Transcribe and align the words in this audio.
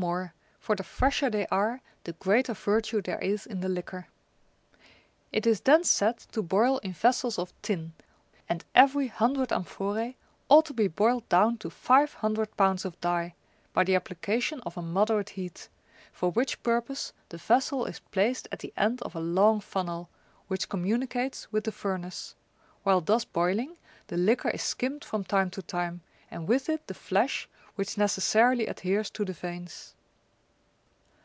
more, 0.00 0.34
for 0.58 0.74
the 0.74 0.82
fresher 0.82 1.30
they 1.30 1.46
are, 1.52 1.80
the 2.02 2.12
greater 2.14 2.52
virtue 2.52 3.00
there 3.00 3.20
is 3.20 3.46
in 3.46 3.60
the 3.60 3.68
liquor. 3.68 4.08
It 5.30 5.46
is 5.46 5.60
then 5.60 5.84
set 5.84 6.18
to 6.32 6.42
boil 6.42 6.78
in 6.78 6.92
vessels 6.94 7.38
of 7.38 7.52
tin,^^ 7.62 7.92
and 8.48 8.64
every 8.74 9.06
hundred 9.06 9.52
amphorae 9.52 10.06
^^ 10.10 10.14
ought 10.48 10.66
to 10.66 10.74
be 10.74 10.88
boiled 10.88 11.28
down 11.28 11.58
to 11.58 11.70
five 11.70 12.12
hun 12.14 12.34
dred 12.34 12.56
pounds 12.56 12.84
of 12.84 13.00
dye, 13.00 13.36
by 13.72 13.84
the 13.84 13.94
application 13.94 14.60
of 14.66 14.76
a 14.76 14.82
moderate 14.82 15.28
heat; 15.30 15.68
for 16.12 16.32
which 16.32 16.60
purpose 16.64 17.12
the 17.28 17.36
vessel 17.38 17.84
is 17.86 18.00
placed 18.00 18.48
at 18.50 18.58
the 18.58 18.72
end 18.76 19.00
of 19.02 19.14
a 19.14 19.20
long 19.20 19.60
funnel, 19.60 20.10
which 20.48 20.68
communicates 20.68 21.52
with 21.52 21.62
the 21.62 21.72
furnace; 21.72 22.34
while 22.82 23.00
thus 23.00 23.24
boiling, 23.24 23.76
the 24.08 24.16
liquor 24.16 24.50
is 24.50 24.62
skimmed 24.62 25.04
from 25.04 25.22
time 25.22 25.50
to 25.50 25.62
time, 25.62 26.00
and 26.32 26.48
with 26.48 26.68
it 26.68 26.84
the 26.88 26.94
flesh, 26.94 27.48
which 27.76 27.98
necessarily 27.98 28.68
adheres 28.68 29.10
to 29.10 29.24
the 29.24 29.32
veins. 29.32 29.96